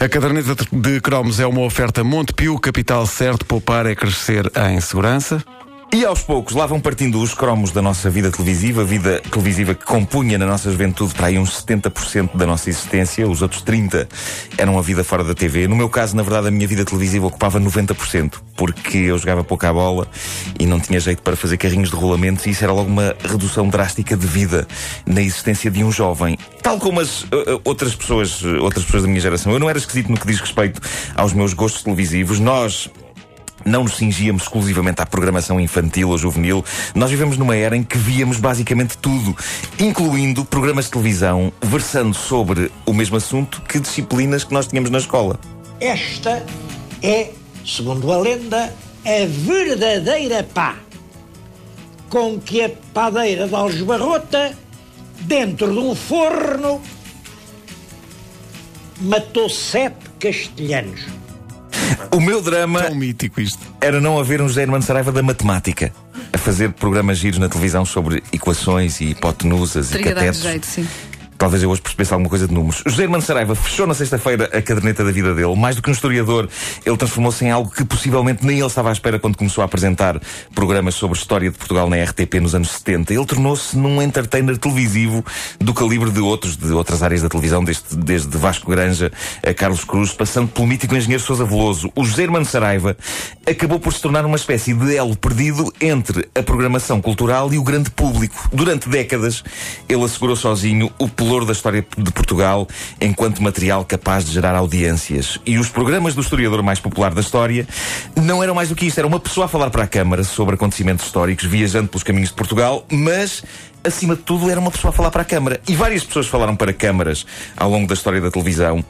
[0.00, 5.42] A caderneta de cromos é uma oferta Montepio, capital certo, poupar é crescer em segurança.
[5.90, 9.86] E aos poucos lá vão partindo os cromos da nossa vida televisiva, vida televisiva que
[9.86, 14.06] compunha na nossa juventude para aí uns 70% da nossa existência, os outros 30%
[14.58, 15.66] eram a vida fora da TV.
[15.66, 19.72] No meu caso, na verdade, a minha vida televisiva ocupava 90%, porque eu jogava pouca
[19.72, 20.06] bola
[20.60, 23.66] e não tinha jeito para fazer carrinhos de rolamentos e isso era logo uma redução
[23.66, 24.68] drástica de vida
[25.06, 26.38] na existência de um jovem.
[26.62, 29.52] Tal como as uh, outras pessoas, uh, outras pessoas da minha geração.
[29.52, 30.82] Eu não era esquisito no que diz respeito
[31.14, 32.38] aos meus gostos televisivos.
[32.38, 32.90] Nós
[33.68, 36.64] não nos cingíamos exclusivamente à programação infantil ou juvenil.
[36.94, 39.36] Nós vivemos numa era em que víamos basicamente tudo,
[39.78, 44.98] incluindo programas de televisão versando sobre o mesmo assunto que disciplinas que nós tínhamos na
[44.98, 45.38] escola.
[45.80, 46.44] Esta
[47.02, 47.30] é,
[47.64, 48.74] segundo a lenda,
[49.04, 50.76] a verdadeira pá
[52.08, 54.56] com que a padeira de Algebarrota,
[55.20, 56.80] dentro de um forno,
[59.00, 61.02] matou sete castelhanos.
[62.12, 63.58] O meu drama Tão mítico isto.
[63.80, 65.92] era não haver um José Hermano Saraiva da matemática
[66.32, 70.42] a fazer programas giros na televisão sobre equações e hipotenusas e Teria dado catetos.
[70.42, 70.86] jeito, sim.
[71.38, 72.82] Talvez eu hoje percebesse alguma coisa de números.
[72.84, 75.54] José Hermano Saraiva fechou na sexta-feira a caderneta da vida dele.
[75.54, 76.48] Mais do que um historiador,
[76.84, 80.20] ele transformou-se em algo que possivelmente nem ele estava à espera quando começou a apresentar
[80.52, 83.14] programas sobre história de Portugal na RTP nos anos 70.
[83.14, 85.24] Ele tornou-se num entertainer televisivo
[85.60, 89.12] do calibre de outros, de outras áreas da televisão, desde, desde Vasco Granja
[89.46, 91.88] a Carlos Cruz, passando pelo mítico engenheiro Sousa Veloso.
[91.94, 92.96] O José Hermano Saraiva
[93.46, 97.62] acabou por se tornar uma espécie de elo perdido entre a programação cultural e o
[97.62, 98.48] grande público.
[98.52, 99.44] Durante décadas,
[99.88, 102.66] ele assegurou sozinho o pelour da história de Portugal
[102.98, 105.38] enquanto material capaz de gerar audiências.
[105.44, 107.68] E os programas do historiador mais popular da história
[108.16, 108.96] não eram mais do que isto.
[108.96, 112.34] Era uma pessoa a falar para a Câmara sobre acontecimentos históricos, viajando pelos caminhos de
[112.34, 113.44] Portugal, mas
[113.84, 115.60] acima de tudo, era uma pessoa a falar para a Câmara.
[115.68, 118.82] E várias pessoas falaram para câmaras ao longo da história da televisão.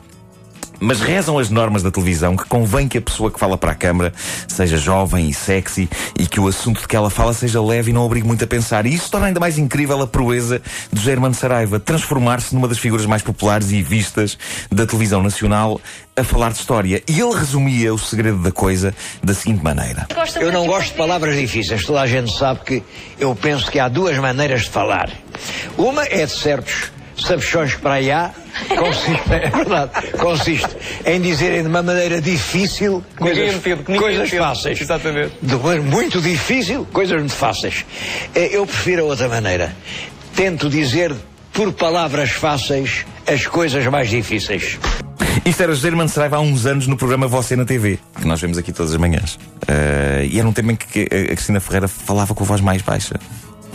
[0.81, 3.75] Mas rezam as normas da televisão que convém que a pessoa que fala para a
[3.75, 4.13] câmara
[4.47, 7.95] seja jovem e sexy e que o assunto de que ela fala seja leve e
[7.95, 8.87] não obrigue muito a pensar.
[8.87, 10.63] E isso torna ainda mais incrível a proeza
[10.93, 14.39] de José Hermano Saraiva transformar-se numa das figuras mais populares e vistas
[14.71, 15.81] da televisão nacional
[16.17, 17.03] a falar de história.
[17.09, 20.07] E ele resumia o segredo da coisa da seguinte maneira.
[20.37, 21.85] Eu não gosto de palavras difíceis.
[21.85, 22.83] Toda a gente sabe que
[23.19, 25.11] eu penso que há duas maneiras de falar.
[25.77, 28.31] Uma é de certos sabichões para aí há,
[28.77, 30.69] consiste, é verdade, consiste
[31.07, 34.39] em dizerem de uma maneira difícil coisas, entende, coisas entende.
[34.43, 34.81] fáceis.
[34.81, 35.33] Exatamente.
[35.43, 37.85] De maneira muito difícil, coisas muito fáceis.
[38.35, 39.75] Eh, Eu prefiro a outra maneira.
[40.35, 41.15] Tento dizer
[41.53, 44.79] por palavras fáceis as coisas mais difíceis.
[45.45, 48.59] Isto era José Saraiva há uns anos no programa Você na TV, que nós vemos
[48.59, 49.39] aqui todas as manhãs.
[49.67, 52.83] Eh, e era um tema em que a Cristina Ferreira falava com a voz mais
[52.83, 53.15] baixa.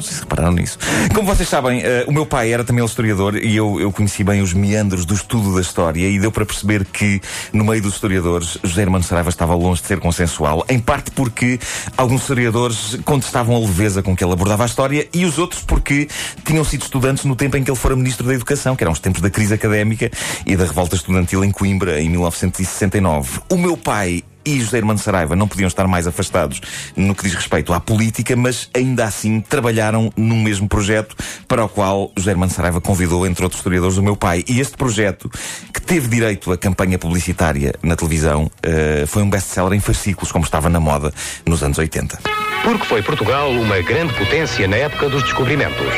[0.04, 0.78] Sei se repararam nisso.
[1.14, 4.42] Como vocês sabem, eh, o meu pai era também historiador e eu, eu conheci bem
[4.42, 7.22] os meandros do estudo da história e deu para perceber que,
[7.52, 11.60] no meio dos historiadores, José Hermano Saraiva estava longe de ser consensual, em parte porque
[11.98, 16.08] alguns historiadores contestavam a leveza com que ele abordava a história e os outros porque
[16.46, 19.00] tinham sido estudantes no tempo em que ele fora Ministro da Educação, que eram os
[19.00, 20.12] tempos da crise académica
[20.46, 23.40] e da revolta estudantil em Coimbra, em 1969.
[23.50, 26.62] O meu pai e José Hermano Saraiva não podiam estar mais afastados
[26.96, 31.16] no que diz respeito à política, mas ainda assim trabalharam num mesmo projeto
[31.48, 34.44] para o qual José Hermano Saraiva convidou, entre outros historiadores, o meu pai.
[34.48, 35.30] E este projeto,
[35.74, 40.46] que teve direito a campanha publicitária na televisão, eh, foi um best-seller em fascículos, como
[40.46, 41.14] estava na moda
[41.46, 42.20] nos anos 80.
[42.64, 45.94] Porque foi Portugal uma grande potência na época dos descobrimentos.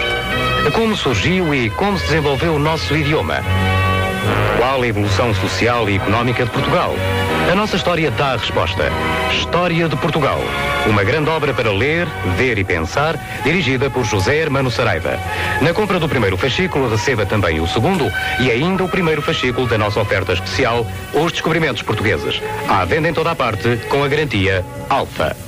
[0.73, 3.41] Como surgiu e como se desenvolveu o nosso idioma?
[4.57, 6.93] Qual a evolução social e económica de Portugal?
[7.51, 8.91] A nossa história dá a resposta.
[9.31, 10.39] História de Portugal.
[10.87, 12.07] Uma grande obra para ler,
[12.37, 15.19] ver e pensar, dirigida por José Hermano Saraiva.
[15.61, 19.77] Na compra do primeiro fascículo, receba também o segundo e ainda o primeiro fascículo da
[19.77, 22.41] nossa oferta especial, Os Descobrimentos Portugueses.
[22.67, 25.44] À venda em toda a parte, com a garantia Alfa.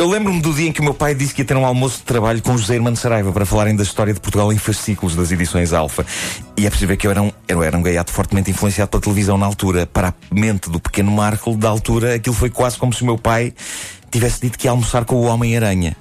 [0.00, 1.98] Eu lembro-me do dia em que o meu pai disse que ia ter um almoço
[1.98, 5.30] de trabalho com José Hermano Saraiva para falarem da história de Portugal em fascículos das
[5.30, 6.06] edições Alfa.
[6.56, 9.36] E é possível que eu era um, eu era um gaiato fortemente influenciado pela televisão
[9.36, 9.86] na altura.
[9.86, 13.18] Para a mente do pequeno Marco, da altura, aquilo foi quase como se o meu
[13.18, 13.52] pai
[14.10, 15.94] tivesse dito que ia almoçar com o Homem-Aranha.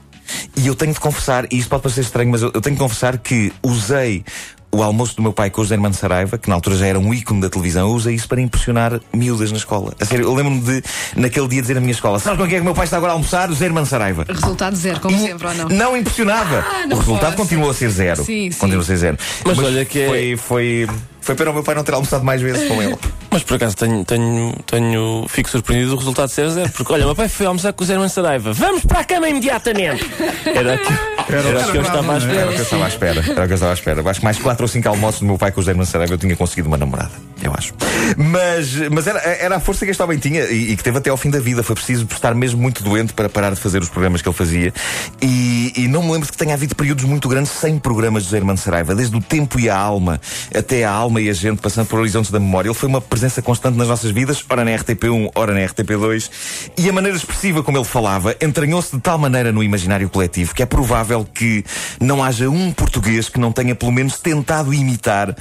[0.55, 2.81] E eu tenho de confessar, e isto pode parecer estranho, mas eu, eu tenho de
[2.81, 4.23] confessar que usei
[4.71, 6.99] o almoço do meu pai com o José Hermano Saraiva, que na altura já era
[6.99, 9.93] um ícone da televisão, usa isso para impressionar miúdas na escola.
[9.99, 10.83] A sério, eu lembro-me de,
[11.15, 12.97] naquele dia, dizer à minha escola: Sabes com quem é que o meu pai está
[12.97, 13.49] agora a almoçar?
[13.49, 14.25] O José Hermano Saraiva.
[14.27, 15.69] Resultado zero, como sempre, ou não?
[15.69, 16.59] Não impressionava.
[16.69, 18.23] Ah, não o resultado continuou a ser zero.
[18.23, 18.59] Sim, sim.
[18.59, 19.17] Continuou a ser zero.
[19.45, 20.87] Mas olha que é- foi, foi,
[21.21, 22.95] foi pena o meu pai não ter almoçado mais vezes com ele.
[23.31, 26.71] Mas por acaso tenho, tenho, tenho, fico surpreendido do resultado ser zero.
[26.71, 28.53] Porque olha, meu pai foi almoçar com o Zé Hermano Saraiva.
[28.53, 30.03] Vamos para a cama imediatamente!
[30.45, 30.97] Era aquilo,
[31.33, 32.53] era o que eu estava à Era o espera.
[32.53, 33.19] que eu estava à espera.
[33.19, 34.09] Era o que eu estava à espera.
[34.09, 36.13] Acho que mais 4 ou 5 almoços do meu pai com o José Hermano Saraiva
[36.13, 37.11] eu tinha conseguido uma namorada.
[37.41, 37.73] Eu acho.
[38.17, 41.09] Mas, mas era, era a força que este homem tinha e, e que teve até
[41.09, 41.63] ao fim da vida.
[41.63, 44.73] Foi preciso estar mesmo muito doente para parar de fazer os programas que ele fazia.
[45.21, 48.29] E, e não me lembro de que tenha havido períodos muito grandes sem programas de
[48.29, 48.95] José Hermano Saraiva.
[48.95, 50.19] Desde o tempo e a alma
[50.55, 52.67] até a alma e a gente, passando por horizontes da memória.
[52.69, 56.29] Ele foi uma presença constante nas nossas vidas, ora na RTP1, ora na RTP2.
[56.77, 60.63] E a maneira expressiva como ele falava entranhou-se de tal maneira no imaginário coletivo que
[60.63, 61.63] é provável que
[61.99, 65.35] não haja um português que não tenha pelo menos tentado imitar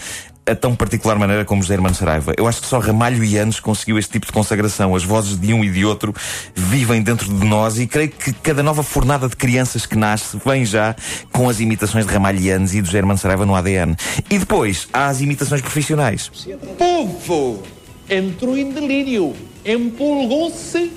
[0.49, 2.33] a tão particular maneira como José Hermano Saraiva.
[2.37, 4.95] Eu acho que só Ramalho e Anos conseguiu este tipo de consagração.
[4.95, 6.15] As vozes de um e de outro
[6.55, 10.65] vivem dentro de nós e creio que cada nova fornada de crianças que nasce vem
[10.65, 10.97] já
[11.31, 13.95] com as imitações de Ramalho e Anos e do José Hermano Saraiva no ADN.
[14.31, 16.31] E depois há as imitações profissionais.
[16.79, 17.63] povo
[18.09, 19.35] entrou em delírio,
[19.65, 20.91] empolgou-se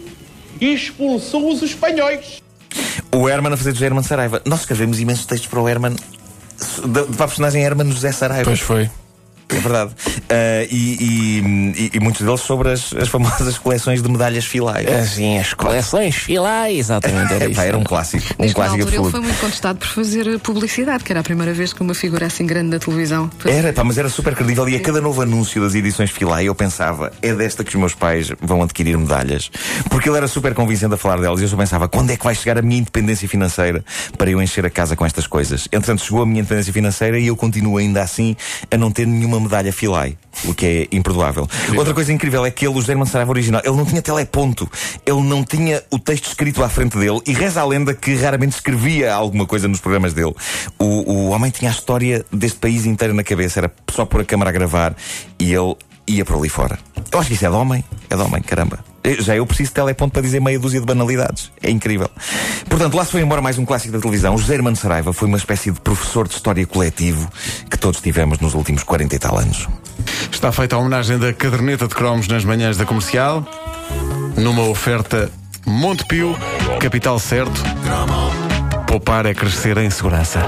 [0.61, 2.41] e expulsou os espanhóis.
[3.11, 4.41] O Herman a fazer José Hermano Saraiva.
[4.45, 5.95] Nós escrevemos imensos textos para o Herman,
[7.17, 8.45] para a personagem Herman José Saraiva.
[8.45, 8.89] Pois foi.
[9.51, 9.91] É verdade.
[10.29, 11.39] Ah, e, e-
[11.85, 14.87] e- e muitos deles sobre as, as famosas coleções de medalhas filais.
[14.87, 17.33] Assim, as coleções filais, exatamente.
[17.33, 18.23] Era, Epá, era um clássico.
[18.33, 19.11] Um Desde clássico altura ele absoluto.
[19.11, 22.45] foi muito contestado por fazer publicidade, que era a primeira vez que uma figura assim
[22.45, 23.29] grande da televisão.
[23.45, 26.55] Era, pá, mas era super credível e a cada novo anúncio das edições Filai eu
[26.55, 29.51] pensava, é desta que os meus pais vão adquirir medalhas.
[29.89, 32.23] Porque ele era super convincente a falar delas e eu só pensava, quando é que
[32.23, 33.83] vai chegar a minha independência financeira
[34.17, 35.67] para eu encher a casa com estas coisas?
[35.71, 38.35] Entretanto, chegou a minha independência financeira e eu continuo ainda assim
[38.69, 40.17] a não ter nenhuma medalha Filai.
[40.45, 41.47] O que é imperdoável.
[41.77, 44.69] Outra coisa incrível é que ele, o José Saraiva original, ele não tinha teleponto.
[45.05, 48.55] Ele não tinha o texto escrito à frente dele e reza a lenda que raramente
[48.55, 50.33] escrevia alguma coisa nos programas dele.
[50.79, 54.25] O, o homem tinha a história deste país inteiro na cabeça, era só pôr a
[54.25, 54.95] câmara a gravar
[55.37, 55.75] e ele
[56.07, 56.79] ia por ali fora.
[57.11, 58.90] Eu acho que isso é de homem, é de homem, caramba.
[59.19, 61.51] Já eu preciso de teleponto para dizer meia dúzia de banalidades.
[61.61, 62.09] É incrível.
[62.69, 64.35] Portanto, lá se foi embora mais um clássico da televisão.
[64.35, 67.29] O José Hermano Saraiva foi uma espécie de professor de história coletivo
[67.69, 69.67] que todos tivemos nos últimos 40 e tal anos.
[70.31, 73.45] Está feita a homenagem da caderneta de cromos nas manhãs da comercial,
[74.35, 75.31] numa oferta
[75.65, 76.37] Montepio,
[76.79, 77.61] capital certo.
[78.87, 80.39] Poupar é crescer em segurança.